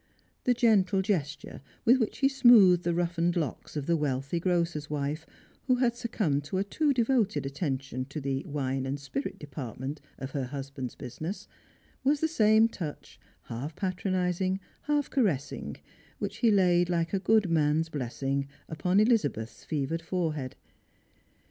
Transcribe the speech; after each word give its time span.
The 0.45 0.55
gentle 0.55 1.03
gesture 1.03 1.61
with 1.85 1.99
which 1.99 2.17
he 2.17 2.27
smoothed" 2.27 2.81
the 2.81 2.93
roughened 2.95 3.35
locks 3.35 3.77
of 3.77 3.85
the 3.85 3.95
wealthy 3.95 4.39
grocer's 4.39 4.89
wife, 4.89 5.27
who 5.67 5.75
had 5.75 5.95
succumbed 5.95 6.43
to 6.45 6.57
a 6.57 6.63
too 6.63 6.91
devoted 6.91 7.45
attention 7.45 8.05
to 8.05 8.19
the 8.19 8.43
wine 8.45 8.87
and 8.87 8.99
spirit 8.99 9.37
department 9.37 10.01
of 10.17 10.31
her 10.31 10.45
husband's 10.45 10.95
business, 10.95 11.47
was 12.03 12.19
the 12.19 12.27
same 12.27 12.67
touch, 12.67 13.19
half 13.43 13.75
patronising, 13.75 14.59
half 14.85 15.07
caressing, 15.11 15.77
which 16.17 16.37
he 16.37 16.49
laid 16.49 16.89
like 16.89 17.13
a 17.13 17.19
good 17.19 17.47
man's 17.51 17.89
blessing 17.89 18.47
upon 18.67 18.99
Elizabeth's 18.99 19.63
fevered 19.63 20.01
forehead. 20.01 20.55